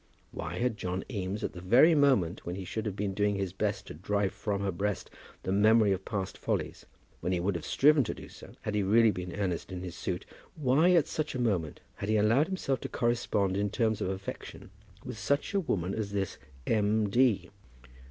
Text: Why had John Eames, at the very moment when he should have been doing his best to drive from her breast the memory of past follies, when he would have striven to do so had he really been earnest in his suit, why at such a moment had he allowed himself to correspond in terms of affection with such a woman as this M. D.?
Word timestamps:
Why 0.31 0.57
had 0.57 0.77
John 0.77 1.03
Eames, 1.11 1.43
at 1.43 1.53
the 1.53 1.61
very 1.61 1.93
moment 1.93 2.43
when 2.43 2.55
he 2.55 2.65
should 2.65 2.87
have 2.87 2.95
been 2.95 3.13
doing 3.13 3.35
his 3.35 3.53
best 3.53 3.85
to 3.85 3.93
drive 3.93 4.31
from 4.33 4.59
her 4.63 4.71
breast 4.71 5.11
the 5.43 5.51
memory 5.51 5.91
of 5.91 6.05
past 6.05 6.39
follies, 6.39 6.87
when 7.19 7.31
he 7.33 7.39
would 7.39 7.53
have 7.53 7.63
striven 7.67 8.03
to 8.05 8.15
do 8.15 8.27
so 8.27 8.55
had 8.63 8.73
he 8.73 8.81
really 8.81 9.11
been 9.11 9.35
earnest 9.35 9.71
in 9.71 9.83
his 9.83 9.95
suit, 9.95 10.25
why 10.55 10.89
at 10.93 11.05
such 11.07 11.35
a 11.35 11.39
moment 11.39 11.81
had 11.97 12.09
he 12.09 12.17
allowed 12.17 12.47
himself 12.47 12.79
to 12.81 12.89
correspond 12.89 13.55
in 13.55 13.69
terms 13.69 14.01
of 14.01 14.09
affection 14.09 14.71
with 15.05 15.19
such 15.19 15.53
a 15.53 15.59
woman 15.59 15.93
as 15.93 16.13
this 16.13 16.39
M. 16.65 17.07
D.? 17.07 17.51